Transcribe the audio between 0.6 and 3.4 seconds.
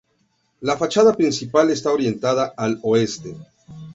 La fachada principal está orientada al oeste.